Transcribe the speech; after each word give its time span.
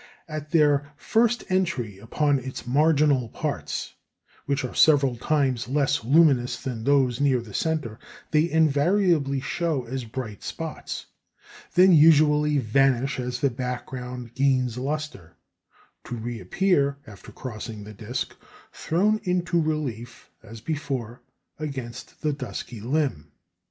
At 0.27 0.49
their 0.49 0.91
first 0.97 1.43
entry 1.47 1.99
upon 1.99 2.39
its 2.39 2.65
marginal 2.65 3.29
parts, 3.29 3.93
which 4.47 4.65
are 4.65 4.73
several 4.73 5.15
times 5.15 5.67
less 5.67 6.03
luminous 6.03 6.59
than 6.59 6.85
those 6.85 7.21
near 7.21 7.39
the 7.39 7.53
centre, 7.53 7.99
they 8.31 8.49
invariably 8.49 9.41
show 9.41 9.83
as 9.85 10.03
bright 10.05 10.41
spots, 10.41 11.05
then 11.75 11.91
usually 11.93 12.57
vanish 12.57 13.19
as 13.19 13.41
the 13.41 13.51
background 13.51 14.33
gains 14.33 14.75
lustre, 14.75 15.37
to 16.05 16.15
reappear, 16.15 16.97
after 17.05 17.31
crossing 17.31 17.83
the 17.83 17.93
disc, 17.93 18.35
thrown 18.73 19.19
into 19.23 19.61
relief, 19.61 20.31
as 20.41 20.61
before, 20.61 21.21
against 21.59 22.21
the 22.23 22.33
dusky 22.33 22.79
limb. 22.81 23.31